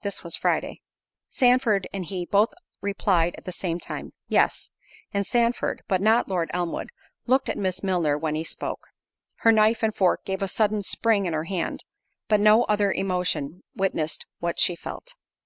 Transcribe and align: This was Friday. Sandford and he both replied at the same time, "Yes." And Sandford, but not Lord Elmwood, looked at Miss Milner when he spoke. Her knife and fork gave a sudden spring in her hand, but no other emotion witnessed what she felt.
This 0.00 0.24
was 0.24 0.34
Friday. 0.34 0.80
Sandford 1.28 1.86
and 1.92 2.06
he 2.06 2.24
both 2.24 2.54
replied 2.80 3.34
at 3.36 3.44
the 3.44 3.52
same 3.52 3.78
time, 3.78 4.14
"Yes." 4.28 4.70
And 5.12 5.26
Sandford, 5.26 5.82
but 5.88 6.00
not 6.00 6.26
Lord 6.26 6.50
Elmwood, 6.54 6.88
looked 7.26 7.50
at 7.50 7.58
Miss 7.58 7.82
Milner 7.82 8.16
when 8.16 8.34
he 8.34 8.44
spoke. 8.44 8.86
Her 9.40 9.52
knife 9.52 9.82
and 9.82 9.94
fork 9.94 10.24
gave 10.24 10.40
a 10.40 10.48
sudden 10.48 10.80
spring 10.80 11.26
in 11.26 11.34
her 11.34 11.44
hand, 11.44 11.84
but 12.28 12.40
no 12.40 12.62
other 12.64 12.90
emotion 12.92 13.62
witnessed 13.76 14.24
what 14.38 14.58
she 14.58 14.74
felt. 14.74 15.12